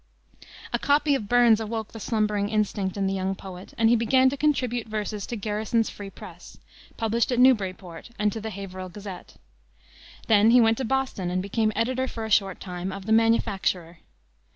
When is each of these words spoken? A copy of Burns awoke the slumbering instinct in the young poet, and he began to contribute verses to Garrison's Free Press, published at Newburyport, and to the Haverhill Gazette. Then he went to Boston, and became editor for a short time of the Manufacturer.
A 0.73 0.79
copy 0.79 1.13
of 1.13 1.29
Burns 1.29 1.59
awoke 1.59 1.91
the 1.91 1.99
slumbering 1.99 2.49
instinct 2.49 2.97
in 2.97 3.05
the 3.05 3.13
young 3.13 3.35
poet, 3.35 3.75
and 3.77 3.87
he 3.87 3.95
began 3.95 4.31
to 4.31 4.35
contribute 4.35 4.87
verses 4.87 5.27
to 5.27 5.35
Garrison's 5.35 5.91
Free 5.91 6.09
Press, 6.09 6.57
published 6.97 7.31
at 7.31 7.37
Newburyport, 7.37 8.09
and 8.17 8.31
to 8.33 8.41
the 8.41 8.49
Haverhill 8.49 8.89
Gazette. 8.89 9.35
Then 10.25 10.49
he 10.49 10.59
went 10.59 10.79
to 10.79 10.85
Boston, 10.85 11.29
and 11.29 11.39
became 11.39 11.71
editor 11.75 12.07
for 12.07 12.25
a 12.25 12.31
short 12.31 12.59
time 12.59 12.91
of 12.91 13.05
the 13.05 13.11
Manufacturer. 13.13 13.99